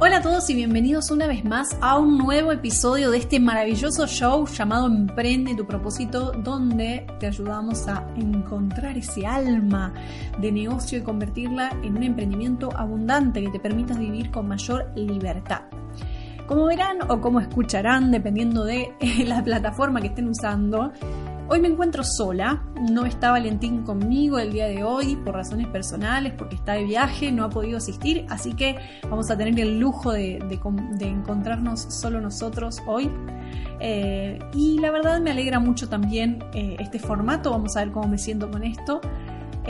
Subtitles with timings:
[0.00, 4.06] Hola a todos y bienvenidos una vez más a un nuevo episodio de este maravilloso
[4.06, 9.92] show llamado Emprende tu propósito, donde te ayudamos a encontrar ese alma
[10.40, 15.62] de negocio y convertirla en un emprendimiento abundante que te permita vivir con mayor libertad.
[16.46, 18.94] Como verán o como escucharán, dependiendo de
[19.26, 20.92] la plataforma que estén usando,
[21.50, 26.34] Hoy me encuentro sola, no está Valentín conmigo el día de hoy por razones personales,
[26.36, 28.76] porque está de viaje, no ha podido asistir, así que
[29.08, 30.36] vamos a tener el lujo de,
[31.00, 33.10] encontrarnos solo nosotros hoy.
[33.80, 38.08] Eh, y la verdad me alegra mucho también eh, este formato, vamos a ver cómo
[38.08, 39.00] me siento con esto.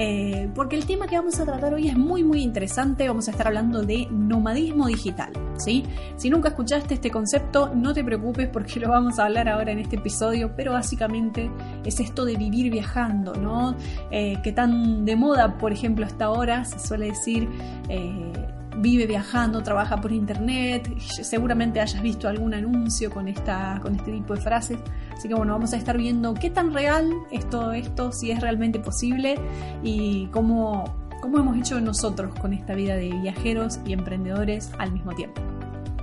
[0.01, 3.33] Eh, porque el tema que vamos a tratar hoy es muy muy interesante, vamos a
[3.33, 5.83] estar hablando de nomadismo digital, ¿sí?
[6.17, 9.81] Si nunca escuchaste este concepto, no te preocupes porque lo vamos a hablar ahora en
[9.81, 11.51] este episodio, pero básicamente
[11.85, 13.75] es esto de vivir viajando, ¿no?
[14.13, 17.49] Eh, que tan de moda, por ejemplo, hasta ahora se suele decir...
[17.89, 18.33] Eh,
[18.79, 24.35] vive viajando, trabaja por internet, seguramente hayas visto algún anuncio con, esta, con este tipo
[24.35, 24.79] de frases.
[25.13, 28.41] Así que bueno, vamos a estar viendo qué tan real es todo esto, si es
[28.41, 29.37] realmente posible
[29.83, 30.85] y cómo,
[31.21, 35.43] cómo hemos hecho nosotros con esta vida de viajeros y emprendedores al mismo tiempo.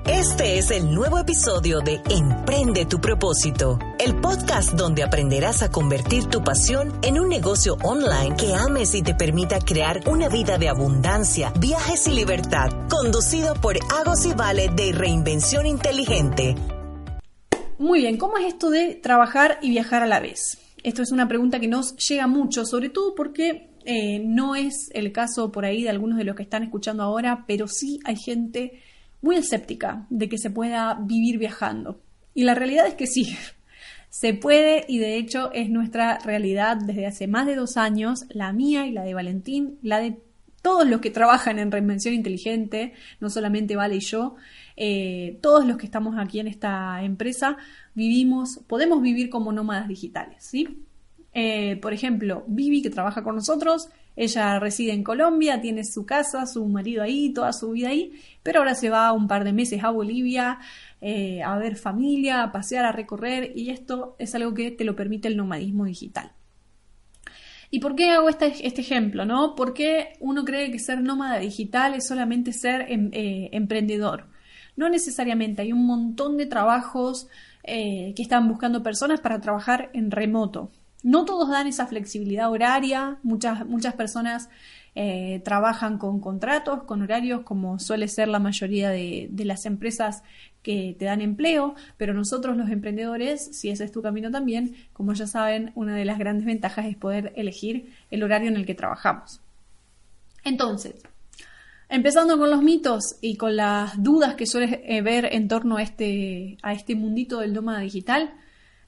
[0.08, 6.26] Este es el nuevo episodio de Emprende tu propósito, el podcast donde aprenderás a convertir
[6.26, 10.70] tu pasión en un negocio online que ames y te permita crear una vida de
[10.70, 16.54] abundancia, viajes y libertad, conducido por Agos y Vale de Reinvención Inteligente.
[17.80, 20.60] Muy bien, ¿cómo es esto de trabajar y viajar a la vez?
[20.84, 25.12] Esto es una pregunta que nos llega mucho, sobre todo porque eh, no es el
[25.12, 28.84] caso por ahí de algunos de los que están escuchando ahora, pero sí hay gente
[29.22, 32.02] muy escéptica de que se pueda vivir viajando.
[32.34, 33.36] Y la realidad es que sí,
[34.10, 38.54] se puede y de hecho es nuestra realidad desde hace más de dos años, la
[38.54, 40.20] mía y la de Valentín, la de
[40.62, 44.36] todos los que trabajan en reinvención inteligente, no solamente Vale y yo,
[44.76, 47.58] eh, todos los que estamos aquí en esta empresa
[47.94, 50.86] vivimos, podemos vivir como nómadas digitales, ¿sí?
[51.34, 56.46] Eh, por ejemplo, Vivi, que trabaja con nosotros, ella reside en Colombia, tiene su casa,
[56.46, 59.84] su marido ahí, toda su vida ahí, pero ahora se va un par de meses
[59.84, 60.60] a Bolivia
[61.02, 64.96] eh, a ver familia, a pasear, a recorrer, y esto es algo que te lo
[64.96, 66.32] permite el nomadismo digital.
[67.70, 69.26] ¿Y por qué hago este, este ejemplo?
[69.26, 69.54] ¿no?
[69.56, 74.28] Porque uno cree que ser nómada digital es solamente ser em, eh, emprendedor.
[74.76, 77.28] No necesariamente, hay un montón de trabajos
[77.64, 80.72] eh, que están buscando personas para trabajar en remoto.
[81.06, 84.50] No todos dan esa flexibilidad horaria, muchas, muchas personas
[84.96, 90.24] eh, trabajan con contratos, con horarios, como suele ser la mayoría de, las empresas
[90.64, 95.14] que te dan empleo, pero nosotros los emprendedores, si ese es tu camino también, como
[95.14, 98.74] ya saben, una de las grandes ventajas es poder elegir el horario en el que
[98.74, 99.42] trabajamos.
[100.44, 100.96] Entonces,
[101.88, 105.84] empezando con los mitos y con las dudas que sueles eh, ver en torno a
[105.84, 108.34] este, a este mundito del nómada digital,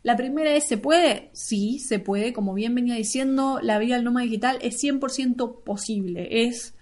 [0.07, 1.29] la primera es, ¿se puede?
[1.33, 2.31] Sí, se puede.
[2.31, 6.47] Como bien venía diciendo, la vida del nómada digital es 100% posible.
[6.47, 6.75] Es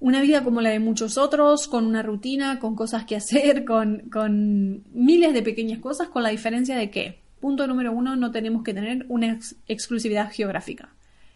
[0.00, 4.10] una vida como la de muchos otros, con una rutina, con cosas que hacer, con,
[4.10, 8.64] con miles de pequeñas cosas, con la diferencia de que, punto número uno, no tenemos
[8.64, 9.38] que tener una
[9.68, 10.88] exclusividad geográfica.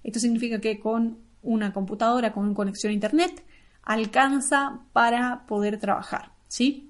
[0.03, 3.45] Esto significa que con una computadora, con conexión a Internet,
[3.85, 6.90] alcanza para poder trabajar, ¿sí?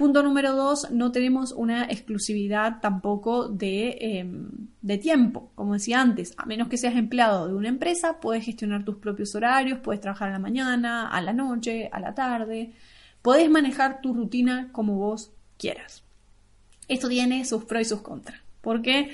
[0.00, 4.48] Punto número dos, no tenemos una exclusividad tampoco em,
[4.80, 5.52] de, tiempo.
[5.54, 9.34] Como decía antes, a menos que seas empleado de una empresa, puedes gestionar tus propios
[9.34, 12.72] horarios, puedes trabajar a la mañana, a la noche, a la tarde,
[13.20, 16.02] puedes manejar tu rutina como vos quieras.
[16.88, 19.10] Esto tiene sus pros y sus contras, porque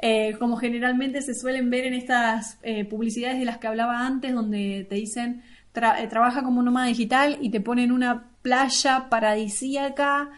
[0.00, 4.34] eh, como generalmente se suelen ver en estas eh, publicidades de las que hablaba antes,
[4.34, 5.42] donde te dicen
[5.76, 10.30] eh, trabaja como nómada digital y te ponen una playa paradisíaca,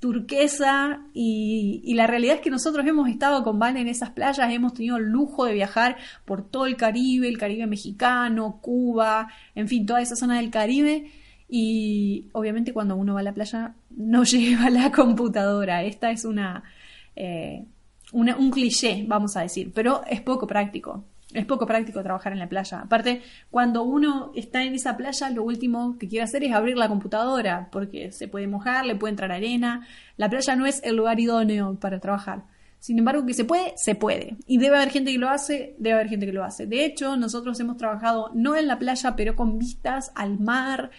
[0.00, 4.72] turquesa, y, la realidad es que nosotros hemos estado con Vale en esas playas, hemos
[4.72, 9.84] tenido el lujo de viajar por todo el Caribe, el Caribe mexicano, Cuba, en fin,
[9.84, 11.10] toda esa zona del Caribe.
[11.50, 15.84] Y obviamente cuando uno va a la playa no lleva la computadora.
[15.84, 16.62] Esta es una,
[17.14, 17.66] eh,
[18.12, 21.04] una, un cliché, vamos a decir, pero es poco práctico.
[21.32, 22.80] Es poco práctico trabajar en la playa.
[22.80, 26.88] Aparte, cuando uno está en esa playa, lo último que quiere hacer es abrir la
[26.88, 29.86] computadora, porque se puede mojar, le puede entrar arena.
[30.16, 32.42] La playa no es el lugar idóneo para trabajar.
[32.80, 34.38] Sin embargo, que se puede, se puede.
[34.46, 36.66] Y debe haber gente que lo hace, debe haber gente que lo hace.
[36.66, 40.90] De hecho, nosotros hemos trabajado no en la playa, pero con vistas al mar.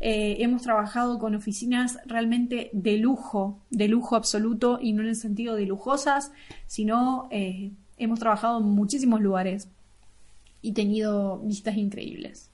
[0.00, 5.16] Eh, hemos trabajado con oficinas realmente de lujo, de lujo absoluto, y no en el
[5.16, 6.30] sentido de lujosas,
[6.66, 9.68] sino eh, hemos trabajado en muchísimos lugares
[10.62, 12.50] y tenido vistas increíbles.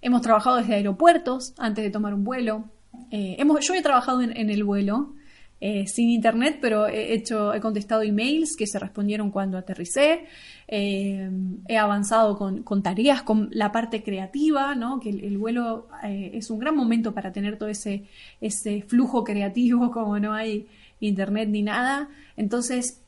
[0.00, 2.64] Hemos trabajado desde aeropuertos antes de tomar un vuelo,
[3.10, 5.14] Eh, hemos, yo he trabajado en, el vuelo
[5.60, 10.26] eh, sin internet, pero he hecho, he contestado emails que se respondieron cuando aterricé.
[10.66, 11.30] Eh,
[11.68, 15.00] he avanzado con, tareas, con la parte creativa, ¿no?
[15.00, 18.04] Que el, vuelo es un gran momento para tener todo ese,
[18.40, 20.66] ese flujo creativo, como no hay
[21.00, 22.08] internet ni nada.
[22.36, 23.02] Entonces,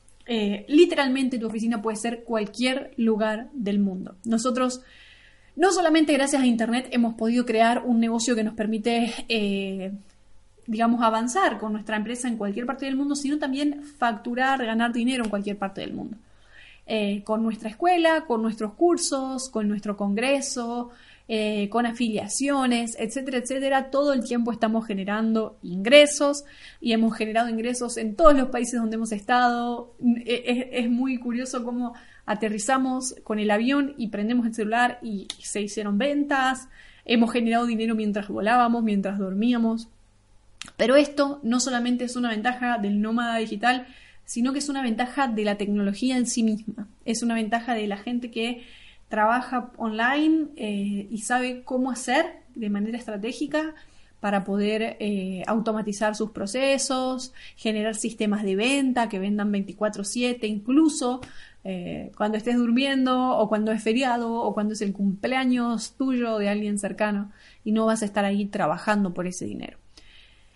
[0.69, 4.15] literalmente tu oficina puede ser cualquier lugar del mundo.
[4.25, 4.81] Nosotros
[5.57, 9.93] no solamente gracias a Internet hemos podido crear un negocio que nos permite, eh,
[10.67, 15.25] digamos, avanzar con nuestra empresa en cualquier parte del mundo, sino también facturar, ganar dinero
[15.25, 16.17] en cualquier parte del mundo.
[16.87, 20.91] Eh, con nuestra escuela, con nuestros cursos, con nuestro congreso,
[21.33, 23.91] eh, con afiliaciones, etcétera, etcétera.
[23.91, 26.43] Todo el tiempo estamos generando ingresos
[26.81, 29.95] y hemos generado ingresos en todos los países donde hemos estado.
[30.27, 31.95] es muy curioso cómo
[32.27, 36.69] aterrizamos con el avión y prendemos el celular y se hicieron ventas,
[37.05, 39.89] hemos generado dinero mientras volábamos, mientras dormíamos.
[40.77, 43.87] Pero esto no solamente es una ventaja del nómada digital,
[44.25, 46.89] sino que es una ventaja de la tecnología en sí misma.
[47.05, 48.65] Es una ventaja de la gente que
[49.11, 53.75] trabaja online eh, y sabe cómo hacer de manera estratégica
[54.21, 61.21] para poder eh, automatizar sus procesos, generar sistemas de venta que vendan 24/7, incluso
[61.65, 66.49] eh, cuando estés durmiendo o cuando es feriado o cuando es el cumpleaños tuyo de
[66.49, 67.33] alguien cercano
[67.65, 69.79] y no vas a estar ahí trabajando por ese dinero.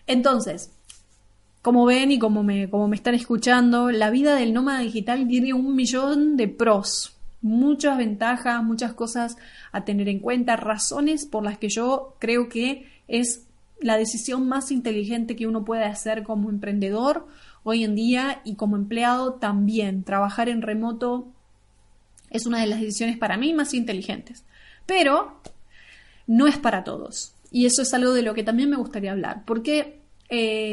[0.06, 0.70] Entonces,
[1.60, 5.54] como ven y como me, como me están escuchando, la vida del nómada digital tiene
[5.54, 7.13] un millón de pros,
[7.44, 9.36] muchas ventajas, muchas cosas
[9.70, 13.46] a tener en cuenta, razones por las que yo creo que es
[13.80, 17.26] la decisión más inteligente que uno puede hacer como emprendedor
[17.62, 20.04] hoy en día y como empleado también.
[20.04, 21.28] Trabajar en remoto
[22.30, 24.42] es una de las decisiones para mí más inteligentes.
[24.86, 25.38] Pero
[26.26, 27.34] no es para todos.
[27.50, 29.42] Y eso es algo de lo que también me gustaría hablar.
[29.44, 30.00] Porque
[30.30, 30.72] eh,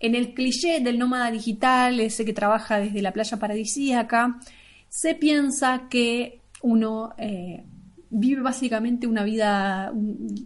[0.00, 4.40] en el cliché del nómada digital, ese que trabaja desde la playa paradisíaca,
[4.90, 7.64] se piensa que uno eh,
[8.10, 9.92] vive básicamente una vida,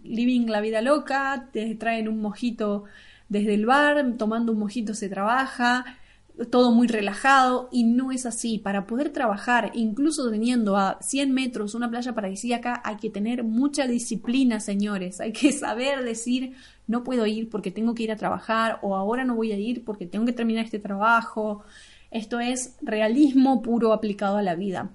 [0.03, 2.85] living la vida loca, te traen un mojito
[3.27, 5.83] desde el bar, tomando un mojito se trabaja,
[6.51, 8.59] todo muy relajado y no es así.
[8.59, 13.87] Para poder trabajar, incluso teniendo a 100 metros una playa paradisíaca, hay que tener mucha
[13.87, 15.19] disciplina, señores.
[15.21, 16.53] Hay que saber decir,
[16.85, 19.83] no puedo ir porque tengo que ir a trabajar o ahora no voy a ir
[19.83, 21.63] porque tengo que terminar este trabajo.
[22.15, 24.89] Esto es realismo puro aplicado a la vida.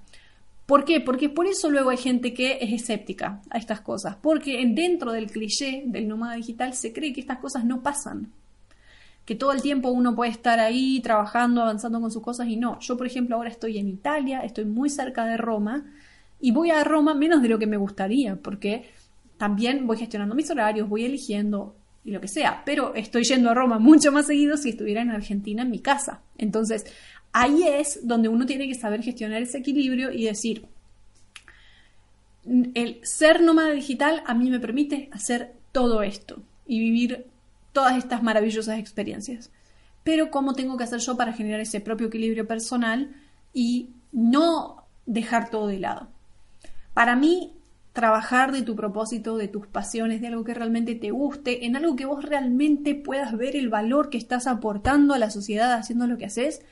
[0.65, 1.03] ¿Por qué?
[1.03, 5.31] Porque por eso luego hay gente que es escéptica a estas cosas, porque dentro del
[5.31, 8.33] cliché del nómada digital se cree que estas cosas no pasan,
[9.27, 12.81] que todo el tiempo uno puede estar ahí trabajando, avanzando con sus cosas y no.
[12.81, 15.85] Yo, por ejemplo, ahora estoy en Italia, estoy muy cerca de Roma
[16.41, 18.89] y voy a Roma menos de lo que me gustaría, porque
[19.37, 23.55] también voy gestionando mis horarios, voy eligiendo y lo que sea, pero estoy yendo a
[23.55, 26.23] Roma mucho más seguido si estuviera en Argentina en mi casa.
[26.39, 26.87] Entonces,
[27.33, 30.67] ahí es donde uno tiene que saber gestionar ese equilibrio y decir,
[32.75, 37.27] el ser nómada digital a mí me permite hacer todo esto y vivir
[37.73, 39.51] todas estas maravillosas experiencias.
[40.03, 43.15] Pero ¿cómo tengo que hacer yo para generar ese propio equilibrio personal
[43.53, 46.09] y no dejar todo de lado?
[46.95, 47.53] Para mí,
[47.93, 51.97] trabajar de tu propósito, de tus pasiones, de algo que realmente te guste, en algo
[51.97, 56.17] que vos realmente puedas ver el valor que estás aportando a la sociedad haciendo lo
[56.17, 56.63] que haces,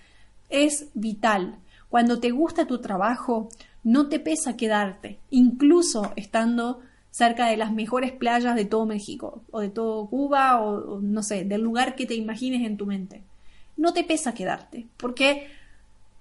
[0.49, 1.59] es vital.
[1.88, 3.49] Cuando te gusta tu trabajo,
[3.83, 9.61] no te pesa quedarte, incluso estando cerca de las mejores playas de todo México, o
[9.61, 13.23] de todo Cuba, o, no sé, del lugar que te imagines en tu mente.
[13.76, 15.49] No te pesa quedarte, porque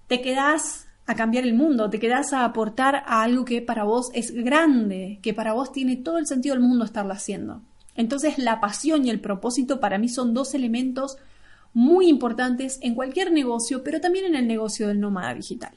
[0.08, 4.10] te quedas a cambiar el mundo, te quedas a aportar a algo que para vos
[4.14, 7.62] es grande, que para vos tiene todo el sentido del mundo estarlo haciendo.
[7.96, 11.18] Entonces la pasión y el propósito para mí son dos elementos
[11.78, 15.74] muy importantes en cualquier negocio, pero también en el negocio del nómada digital.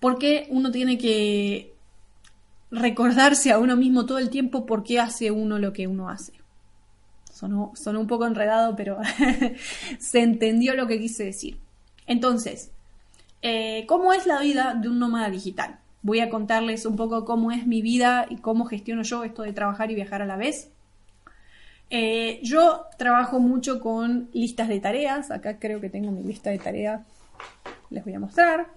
[0.00, 1.74] Porque uno tiene que
[2.70, 6.32] recordarse a uno mismo todo el tiempo por qué hace uno lo que uno hace.
[7.30, 8.96] Sonó, un poco enredado, pero
[9.98, 11.58] se entendió lo que quise decir.
[12.06, 12.70] Entonces,
[13.42, 15.78] eh, ¿cómo es la vida de un nómada digital?
[16.00, 19.52] Voy a contarles un poco cómo es mi vida y cómo gestiono yo esto de
[19.52, 20.70] trabajar y viajar a la vez.
[21.90, 25.30] Eh, yo trabajo mucho con listas de tareas.
[25.30, 27.02] Acá creo que tengo mi lista de tareas.
[27.90, 28.68] Les voy a mostrar.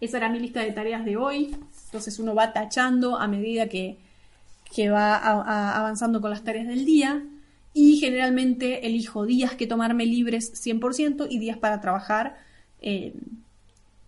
[0.00, 1.56] Esa era mi lista de tareas de hoy.
[1.86, 3.98] Entonces uno va tachando a medida que,
[4.90, 7.24] va avanzando con las tareas del día.
[7.74, 12.36] Y generalmente elijo días que tomarme libres 100% y días para trabajar
[12.80, 13.14] eh,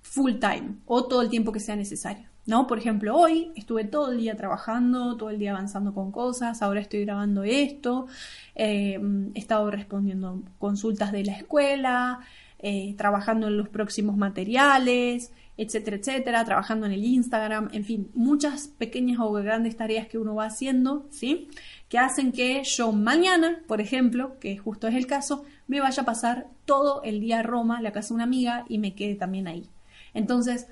[0.03, 2.30] full time o todo el tiempo que sea necesario.
[2.47, 2.67] ¿No?
[2.67, 6.81] Por ejemplo, hoy estuve todo el día trabajando, todo el día avanzando con cosas, ahora
[6.81, 8.07] estoy grabando esto,
[8.55, 9.01] eh,
[9.35, 12.21] he estado respondiendo consultas de la escuela,
[12.59, 18.69] eh, trabajando en los próximos materiales, etcétera, etcétera, trabajando en el Instagram, en fin, muchas
[18.69, 21.49] pequeñas o grandes tareas que uno va haciendo, ¿sí?
[21.89, 26.07] Que hacen que yo mañana, por ejemplo, que justo es el caso, me vaya a
[26.07, 29.49] pasar todo el día a Roma, la casa de una amiga, y me quede también
[29.49, 29.69] ahí.
[30.15, 30.67] Entonces,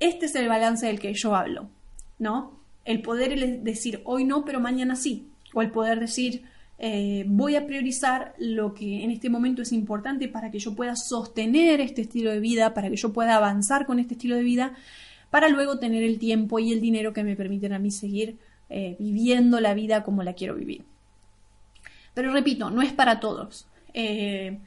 [0.00, 1.68] este es el balance del que yo hablo,
[2.18, 2.58] ¿no?
[2.84, 5.28] El poder decir hoy no, pero mañana sí.
[5.54, 6.44] O el poder decir
[6.78, 10.94] eh, voy a priorizar lo que en este momento es importante para que yo pueda
[10.94, 14.74] sostener este estilo de vida, para que yo pueda avanzar con este estilo de vida,
[15.30, 18.36] para luego tener el tiempo y el dinero que me permiten a mí seguir
[18.68, 20.84] eh, viviendo la vida como la quiero vivir.
[22.14, 23.66] Pero repito, no es para todos.
[23.94, 24.58] Eh,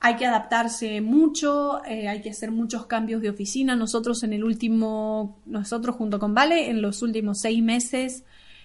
[0.00, 3.74] hay que adaptarse mucho, eh, hay que hacer muchos cambios de oficina.
[3.76, 8.24] Nosotros en el último, nosotros junto con Vale, en los últimos seis meses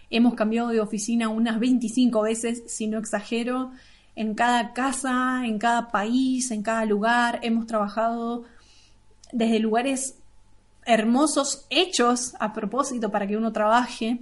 [0.09, 3.71] hemos cambiado de oficina unas 25 veces, si no exagero,
[4.15, 7.39] en cada casa, en cada país, en cada lugar.
[7.43, 8.43] Hemos trabajado
[9.31, 10.17] desde lugares
[10.85, 14.19] hermosos, hechos a propósito para que uno trabaje,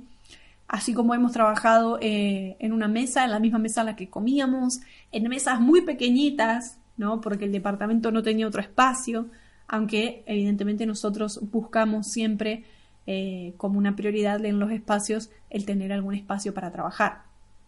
[0.67, 4.09] así como hemos trabajado eh, en una mesa, en la misma mesa en la que
[4.09, 4.79] comíamos,
[5.11, 7.21] en mesas muy pequeñitas, ¿no?
[7.21, 9.27] Porque el departamento no tenía otro espacio,
[9.67, 12.65] aunque evidentemente nosotros buscamos siempre
[13.07, 17.23] eh, como una prioridad en los espacios el tener algún espacio para trabajar.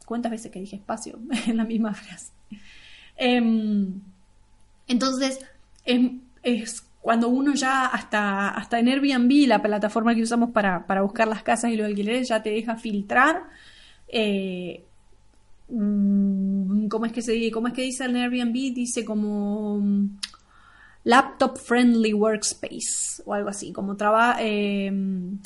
[0.05, 2.33] ¿Cuántas veces que dije espacio en la misma frase?
[3.15, 4.01] Em,
[4.87, 5.39] entonces,
[5.85, 11.41] es, cuando uno ya hasta, hasta en Airbnb, la plataforma que usamos para, buscar las
[11.41, 13.43] casas y los alquileres, ya te deja filtrar
[14.09, 14.83] eh,
[15.71, 18.53] ¿cómo es que se cómo es que dice el Airbnb?
[18.73, 20.17] Dice como mm,
[21.03, 23.95] laptop friendly workspace o algo así, como
[24.39, 25.39] em,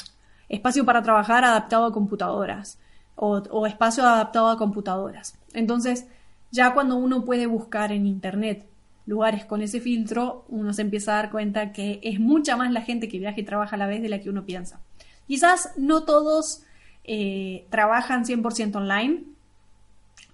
[0.49, 2.79] espacio para trabajar adaptado a computadoras
[3.15, 5.37] o, espacio adaptado a computadoras.
[5.53, 6.07] Entonces,
[6.51, 8.65] ya cuando uno puede buscar en internet
[9.05, 12.81] lugares con ese filtro, uno se empieza a dar cuenta que es mucha más la
[12.81, 14.81] gente que viaja y trabaja a la vez de la que uno piensa.
[15.27, 16.63] Quizás no todos
[17.03, 19.34] eh, trabajan 100% online,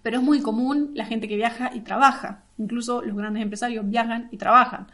[0.01, 2.43] pero es muy común la gente que viaja y trabaja.
[2.58, 4.88] Incluso los grandes empresarios viajan y trabajan.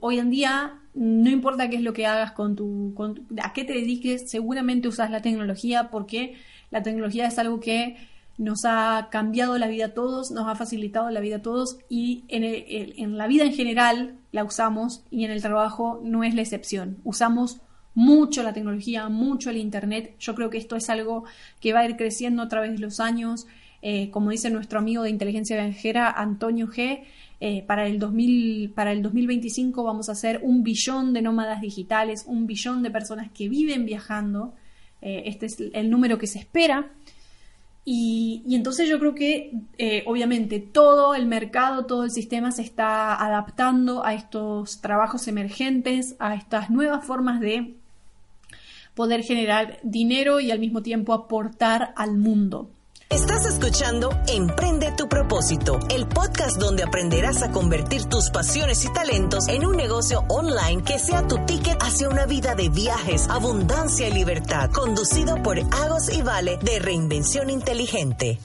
[0.00, 2.94] Hoy en día, no importa qué es lo que hagas con tu,
[3.42, 6.36] a qué te dediques, seguramente usas la tecnología porque
[6.70, 7.96] la tecnología es algo que
[8.38, 12.24] nos ha cambiado la vida a todos, nos ha facilitado la vida a todos y
[12.28, 16.42] en, en la vida en general la usamos y en el trabajo no es la
[16.42, 16.98] excepción.
[17.04, 17.60] Usamos
[17.94, 20.16] mucho la tecnología, mucho el Internet.
[20.18, 21.24] Yo creo que esto es algo
[21.60, 23.46] que va a ir creciendo a través de los años.
[23.86, 27.04] Eh, como dice nuestro amigo de inteligencia viajera, Antonio G.,
[27.38, 32.24] eh, para, el 2000, para el 2025 vamos a hacer un billón de nómadas digitales,
[32.26, 34.54] un billón de personas que viven viajando.
[35.02, 36.92] Eh, este es el número que se espera.
[37.84, 39.52] Y, y entonces yo creo que
[40.06, 46.34] obviamente todo el mercado, todo el sistema se está adaptando a estos trabajos emergentes, a
[46.34, 47.74] estas nuevas formas de
[48.94, 52.70] poder generar dinero y al mismo tiempo aportar al mundo.
[53.14, 59.46] Estás escuchando Emprende tu propósito, el podcast donde aprenderás a convertir tus pasiones y talentos
[59.46, 64.12] en un negocio online que sea tu ticket hacia una vida de viajes, abundancia y
[64.12, 68.40] libertad, conducido por Agos y Vale de Reinvención Inteligente.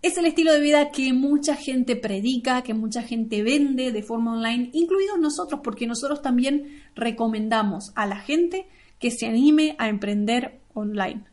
[0.00, 4.34] Es el estilo de vida que mucha gente predica, que mucha gente vende de forma
[4.34, 8.68] online, incluidos nosotros, porque nosotros también recomendamos a la gente
[9.00, 11.24] que se anime a emprender online,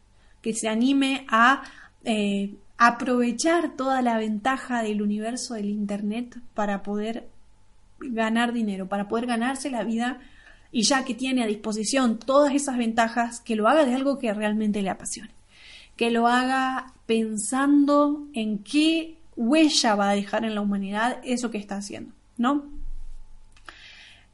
[0.41, 1.61] que se anime a
[2.03, 7.29] eh, aprovechar toda la ventaja del universo del Internet para poder
[7.99, 10.19] ganar dinero, para poder ganarse la vida
[10.71, 14.33] y ya que tiene a disposición todas esas ventajas, que lo haga de algo que
[14.33, 15.31] realmente le apasione,
[15.95, 21.57] que lo haga pensando en qué huella va a dejar en la humanidad eso que
[21.57, 22.65] está haciendo, ¿no?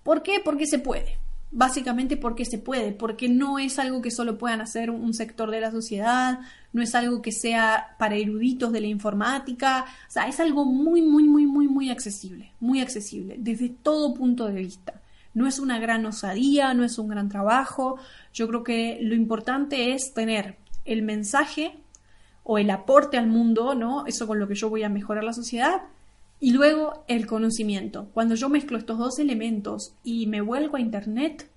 [0.04, 0.40] ¿Por qué?
[0.44, 1.18] Porque se puede
[1.56, 5.62] básicamente porque se puede, porque no es algo que solo puedan hacer un sector de
[5.62, 6.42] la sociedad,
[6.74, 11.02] no es algo que sea para eruditos de la informática, o sea, es algo muy,
[11.02, 15.02] muy, muy, muy, muy accesible, muy accesible, desde todo punto de vista.
[15.34, 18.00] No es una gran osadía, no es un gran trabajo,
[18.34, 21.78] yo creo que lo importante es tener el mensaje
[22.44, 24.06] o el aporte al mundo, ¿no?
[24.08, 25.84] Eso con lo que yo voy a mejorar la sociedad,
[26.40, 28.08] y luego el conocimiento.
[28.14, 31.50] Cuando yo mezclo estos dos elementos y me vuelvo a Internet,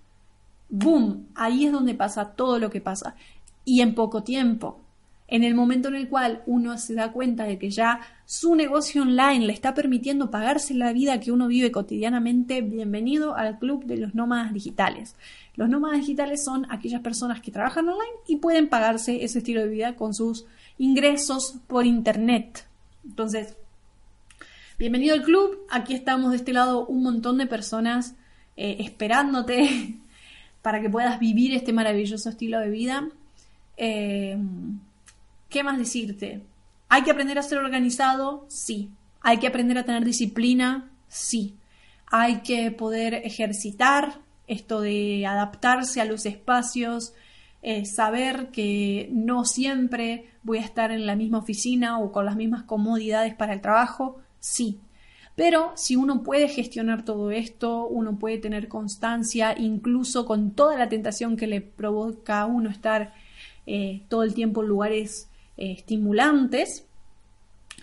[0.69, 1.27] ¡boom!
[1.35, 3.15] Ahí es donde pasa todo lo que pasa.
[3.65, 4.81] Y en poco tiempo.
[5.31, 9.03] En el momento en el cual uno se da cuenta de que ya su negocio
[9.03, 13.99] online le está permitiendo pagarse la vida que uno vive cotidianamente, bienvenido al club de
[13.99, 15.17] los nómadas digitales.
[15.55, 19.69] Los nómadas digitales son aquellas personas que trabajan online y pueden pagarse ese estilo de
[19.69, 20.47] vida con sus
[20.79, 22.67] ingresos por internet.
[23.05, 23.55] Entonces,
[24.79, 25.67] bienvenido al club.
[25.71, 28.15] Aquí estamos de este lado un montón de personas
[28.57, 29.97] eh, esperándote
[30.63, 33.09] para que puedas vivir este maravilloso estilo de vida.
[33.77, 34.39] Eh,
[35.49, 36.43] ¿Qué más decirte?
[36.89, 38.47] ¿Hay que aprender a ser organizado?
[38.49, 38.91] Sí.
[39.21, 40.89] ¿Hay que aprender a tener disciplina?
[41.09, 41.57] Sí.
[42.07, 47.15] ¿Hay que poder ejercitar esto de adaptarse a los espacios?
[47.63, 52.37] Eh, saber que no siempre voy a estar en la misma oficina o con las
[52.37, 54.21] mismas comodidades para el trabajo?
[54.41, 54.79] Sí.
[55.37, 60.89] Pero si uno puede gestionar todo esto, uno puede tener constancia, incluso con toda la
[60.89, 63.15] tentación que le provoca a uno estar
[63.67, 66.87] eh, todo el tiempo en lugares eh, estimulantes,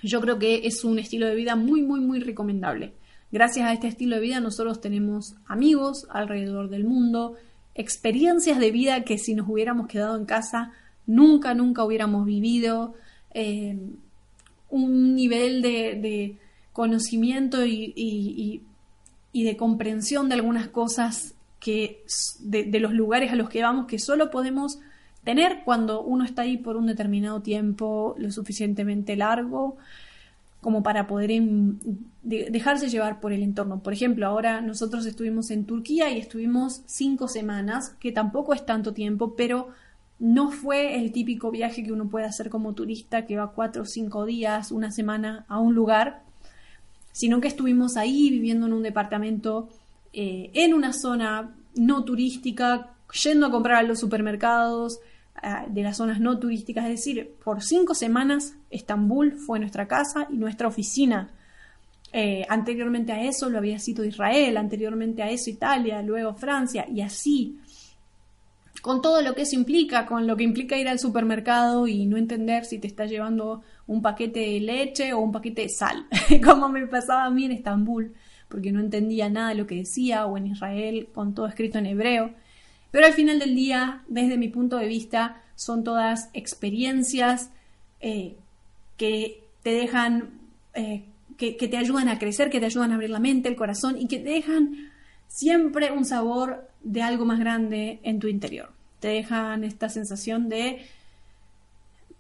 [0.04, 2.94] yo creo que es un estilo de vida muy, muy, muy recomendable.
[3.32, 7.36] Gracias a este estilo de vida nosotros tenemos amigos alrededor del mundo,
[7.74, 10.72] experiencias de vida que si nos hubiéramos quedado en casa
[11.08, 12.94] nunca, nunca hubiéramos vivido,
[13.34, 13.78] eh,
[14.70, 16.38] un nivel de,
[16.76, 18.62] conocimiento y,
[19.34, 22.04] de comprensión de algunas cosas que
[22.42, 24.80] de los lugares a los que vamos que solo podemos
[25.24, 29.78] tener cuando uno está ahí por un determinado tiempo lo suficientemente largo
[30.60, 31.32] como para poder
[32.24, 33.80] dejarse llevar por el entorno.
[33.80, 38.92] Por ejemplo, ahora nosotros estuvimos en Turquía y estuvimos cinco semanas, que tampoco es tanto
[38.92, 39.70] tiempo, pero
[40.20, 43.86] no fue el típico viaje que uno puede hacer como turista, que va cuatro o
[43.86, 46.24] cinco días, una semana a un lugar,
[47.16, 49.70] sino que estuvimos ahí viviendo en un departamento,
[50.12, 52.92] eh, en una zona no turística,
[53.24, 55.00] yendo a comprar a los supermercados,
[55.70, 60.38] de las zonas no turísticas, es decir, por cinco semanas Estambul fue nuestra casa y
[60.38, 61.30] nuestra oficina.
[62.12, 67.02] Eh, anteriormente a eso lo había sido Israel, anteriormente a eso Italia, luego Francia y
[67.02, 67.60] así.
[68.86, 72.18] Con todo lo que eso implica, con lo que implica ir al supermercado y no
[72.18, 76.06] entender si te está llevando un paquete de leche o un paquete de sal,
[76.46, 78.14] como me pasaba a mí en Estambul,
[78.48, 81.88] porque no entendía nada de lo que decía, o en Israel con todo escrito en
[81.88, 82.36] hebreo.
[82.92, 87.50] Pero al final del día, desde mi punto de vista, son todas experiencias
[88.02, 88.36] eh,
[88.98, 90.42] que te dejan,
[90.76, 91.06] eh,
[91.38, 94.08] que, te ayudan a crecer, que te ayudan a abrir la mente, el corazón y
[94.08, 94.92] que te dejan
[95.28, 98.75] siempre un sabor de algo más grande en tu interior.
[99.06, 100.84] Te dejan esta sensación de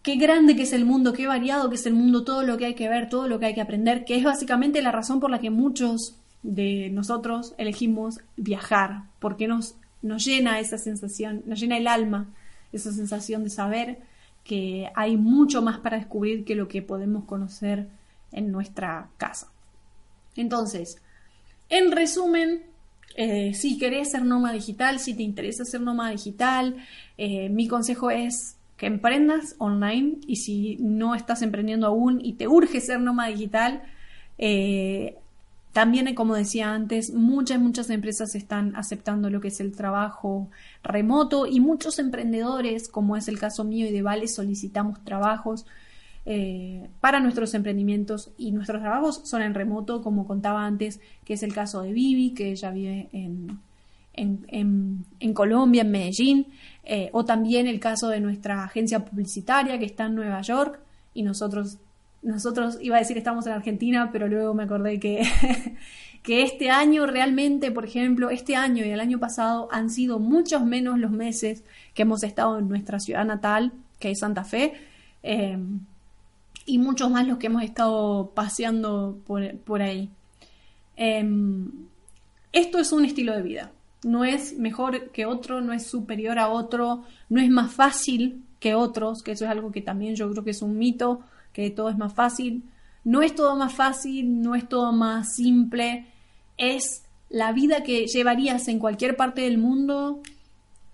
[0.04, 2.66] qué grande que es el mundo, qué variado que es el mundo, todo lo que
[2.66, 5.32] hay que ver, todo lo que hay que aprender, que es básicamente la razón por
[5.32, 11.78] la que muchos de nosotros elegimos viajar, porque nos nos llena esa sensación, nos llena
[11.78, 12.28] el alma,
[12.72, 13.98] esa sensación de saber
[14.44, 17.88] que hay mucho más para descubrir que lo que podemos conocer
[18.32, 19.48] en nuestra casa.
[20.36, 21.02] Entonces,
[21.70, 22.62] en resumen,
[23.16, 26.76] eh, si querés ser nómada digital, si te interesa ser nómada digital,
[27.18, 32.48] eh, mi consejo es que emprendas online y si no estás emprendiendo aún y te
[32.48, 33.84] urge ser nómada digital,
[34.38, 35.16] eh,
[35.72, 40.50] también, como decía antes, muchas, muchas empresas están aceptando lo que es el trabajo
[40.84, 45.66] remoto y muchos emprendedores, como es el caso mío y de Vale, solicitamos trabajos
[46.26, 51.44] eh, para nuestros emprendimientos y nuestros trabajos son en remoto, como contaba antes, que es
[51.44, 53.60] el caso de Vivi, que ella vive en,
[54.14, 56.48] en, Colombia, en Medellín,
[56.84, 60.80] eh, o también el caso de nuestra agencia publicitaria que está en Nueva York
[61.14, 61.78] y nosotros
[62.26, 65.22] nosotros, iba a decir estamos en Argentina, pero luego me acordé que,
[66.24, 70.66] que este año realmente, por ejemplo, este año y el año pasado han sido muchos
[70.66, 74.74] menos los meses que hemos estado en nuestra ciudad natal, que es Santa Fe,
[75.22, 75.60] eh,
[76.66, 80.10] y muchos más los que hemos estado paseando por, ahí.
[80.96, 81.72] Em,
[82.52, 83.72] esto es un estilo de vida.
[84.04, 88.76] No es mejor que otro, no es superior a otro, no es más fácil que
[88.76, 91.22] otros, que eso es algo que también yo creo que es un mito
[91.54, 92.64] que todo es más fácil.
[93.04, 96.08] No es todo más fácil, no es todo más simple,
[96.58, 100.22] es la vida que llevarías en cualquier parte del mundo,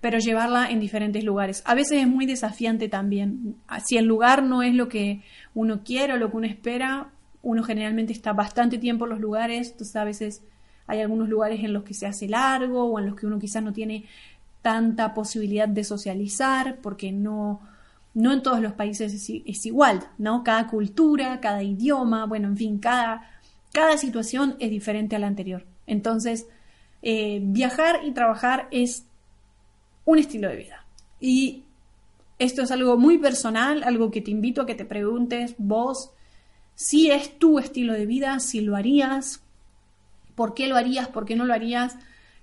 [0.01, 1.61] pero llevarla en diferentes lugares.
[1.65, 3.55] A veces es muy desafiante también.
[3.85, 5.21] Si el lugar no es lo que
[5.53, 7.09] uno quiere o lo que uno espera,
[7.43, 10.41] uno generalmente está bastante tiempo en los lugares, entonces a veces
[10.87, 13.63] hay algunos lugares en los que se hace largo o en los que uno quizás
[13.63, 14.05] no tiene
[14.61, 17.61] tanta posibilidad de socializar porque no
[18.13, 20.43] no en todos los países es, igual, ¿no?
[20.43, 23.29] Cada cultura, cada idioma, bueno, en fin, cada,
[23.71, 25.65] cada situación es diferente a la anterior.
[25.87, 26.47] Entonces,
[27.01, 29.05] eh, viajar y trabajar es
[30.05, 30.85] un estilo de vida.
[31.19, 31.63] Y
[32.39, 36.11] esto es algo muy personal, algo que te invito a que te preguntes vos
[36.75, 39.41] si es tu estilo de vida, si lo harías,
[40.35, 41.95] por qué lo harías, por qué no lo harías.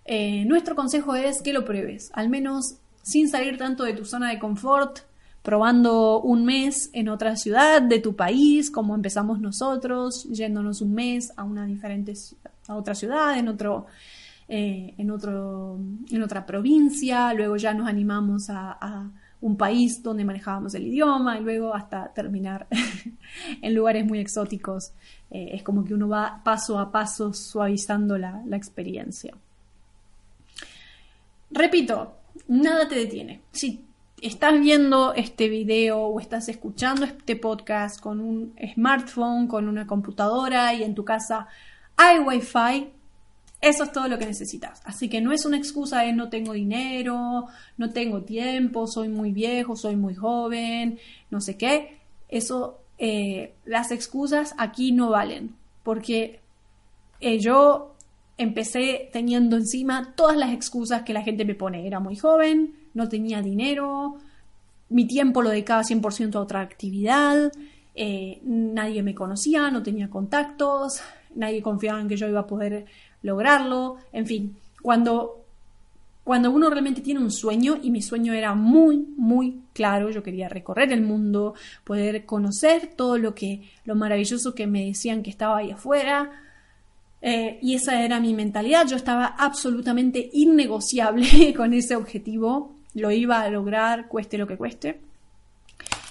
[0.04, 4.30] Eh, nuestro consejo es que lo pruebes, al menos sin salir tanto de tu zona
[4.30, 5.00] de confort,
[5.42, 11.32] probando un mes en otra ciudad de tu país, como empezamos nosotros, yéndonos un mes
[11.36, 12.12] a una diferente
[12.68, 13.86] a otra ciudad, en otro,
[14.48, 15.78] eh, en otro,
[16.10, 21.42] en otra provincia, luego ya nos animamos a un país donde manejábamos el idioma y
[21.42, 22.66] luego hasta terminar
[23.62, 24.92] en lugares muy exóticos.
[25.30, 29.34] Eh, es como que uno va paso a paso suavizando la, la experiencia.
[31.50, 32.16] Repito,
[32.48, 33.42] nada te detiene.
[33.52, 33.84] Si
[34.20, 40.74] estás viendo este video o estás escuchando este podcast con un smartphone, con una computadora
[40.74, 41.46] y en tu casa
[41.96, 42.90] hay wifi,
[43.60, 44.80] eso es todo lo que necesitas.
[44.84, 49.32] Así que no es una excusa de no tengo dinero, no tengo tiempo, soy muy
[49.32, 50.98] viejo, soy muy joven,
[51.30, 51.98] no sé qué.
[52.28, 55.56] Eso, eh, las excusas aquí no valen.
[55.82, 56.40] Porque
[57.20, 57.94] eh, yo
[58.36, 61.86] empecé teniendo encima todas las excusas que la gente me pone.
[61.86, 64.18] Era muy joven, no tenía dinero,
[64.88, 67.52] mi tiempo lo dedicaba 100% a otra actividad,
[67.94, 71.00] eh, nadie me conocía, no tenía contactos,
[71.34, 72.86] nadie confiaba en que yo iba a poder
[73.22, 75.44] lograrlo, en fin, cuando,
[76.24, 80.48] cuando uno realmente tiene un sueño, y mi sueño era muy, muy claro, yo quería
[80.48, 81.54] recorrer el mundo,
[81.84, 86.30] poder conocer todo lo que, lo maravilloso que me decían que estaba ahí afuera,
[87.20, 93.40] eh, y esa era mi mentalidad, yo estaba absolutamente innegociable con ese objetivo, lo iba
[93.40, 95.00] a lograr cueste lo que cueste.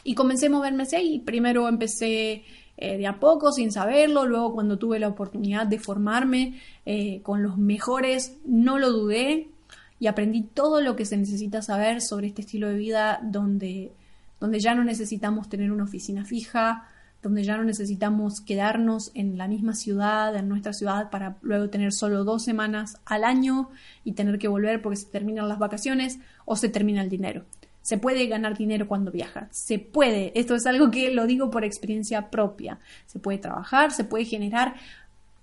[0.03, 1.19] Y comencé a moverme hacia ahí.
[1.19, 2.45] Primero empecé
[2.77, 4.27] eh, de a poco, sin saberlo.
[4.27, 9.49] Luego, cuando tuve la oportunidad de formarme eh, con los mejores, no lo dudé
[9.99, 13.93] y aprendí todo lo que se necesita saber sobre este estilo de vida donde,
[14.39, 16.87] donde ya no necesitamos tener una oficina fija,
[17.23, 21.91] donde ya no necesitamos quedarnos en la misma ciudad, en nuestra ciudad, para luego tener
[21.91, 23.69] solo dos semanas al año
[24.03, 27.43] y tener que volver porque se terminan las vacaciones o se termina el dinero.
[27.87, 29.47] Se puede ganar dinero cuando viaja.
[29.49, 30.33] Se puede.
[30.37, 32.79] Esto es algo que lo digo por experiencia propia.
[33.05, 34.75] Se puede trabajar, se puede generar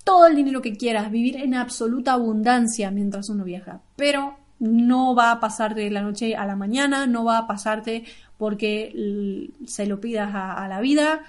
[0.05, 3.81] todo el dinero que quieras, vivir en absoluta abundancia mientras uno viaja.
[3.97, 8.05] Pero no va a pasarte de la noche a la mañana, no va a pasarte
[8.37, 11.23] porque se lo pidas a, a la vida.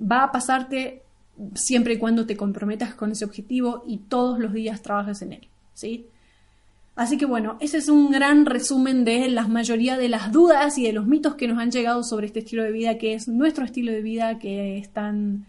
[0.00, 1.02] Va a pasarte
[1.56, 5.48] siempre y cuando te comprometas con ese objetivo y todos los días trabajes en él.
[5.72, 6.06] ¿sí?
[6.96, 10.84] Así que bueno, ese es un gran resumen de la mayoría de las dudas y
[10.84, 13.64] de los mitos que nos han llegado sobre este estilo de vida, que es nuestro
[13.64, 15.44] estilo de vida, que es tan,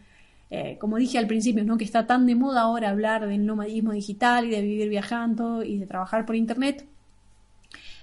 [0.49, 1.77] eh, como dije al principio, ¿no?
[1.77, 5.77] que está tan de moda ahora hablar del nomadismo digital y de vivir viajando y
[5.77, 6.87] de trabajar por Internet.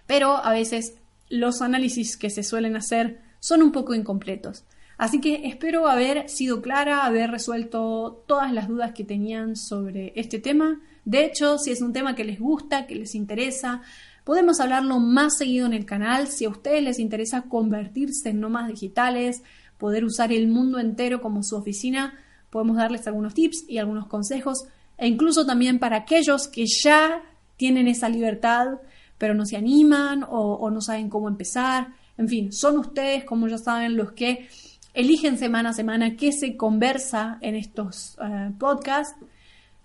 [0.07, 4.65] Pero a veces los análisis que se suelen hacer son un poco incompletos.
[4.99, 10.39] Así que espero haber sido clara, haber resuelto todas las dudas que tenían sobre este
[10.39, 10.81] tema.
[11.05, 13.83] De hecho, si es un tema que les gusta, que les interesa,
[14.25, 16.29] podemos hablarlo más seguido en el canal.
[16.29, 19.43] Si a ustedes les interesa convertirse en nómadas digitales,
[19.79, 22.15] poder usar el mundo entero como su oficina,
[22.51, 24.65] podemos darles algunos tips y algunos consejos.
[24.97, 27.23] E incluso también para aquellos que ya
[27.57, 28.79] tienen esa libertad,
[29.19, 31.89] pero no se animan o, no saben cómo empezar.
[32.17, 34.49] En fin, son ustedes, como ya saben, los que
[34.95, 39.17] eligen semana a semana qué se conversa en estos eh, podcasts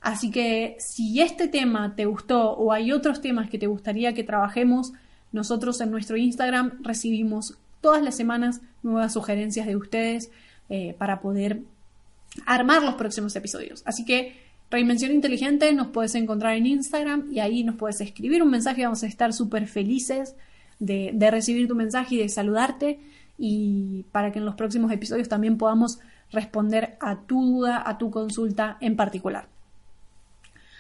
[0.02, 4.24] Así que si este tema te gustó o hay otros temas que te gustaría que
[4.24, 4.94] trabajemos,
[5.32, 10.32] nosotros en nuestro Instagram recibimos todas las semanas nuevas sugerencias de ustedes
[10.70, 11.62] eh, para poder
[12.46, 13.82] armar los próximos episodios.
[13.86, 14.36] Así que
[14.70, 18.84] Reinvención Inteligente nos puedes encontrar en Instagram y ahí nos puedes escribir un mensaje.
[18.84, 20.36] Vamos a estar súper felices
[20.80, 23.00] de, de recibir tu mensaje y de saludarte
[23.38, 26.00] y para que en los próximos episodios también podamos
[26.32, 29.48] responder a tu duda, a tu consulta en particular.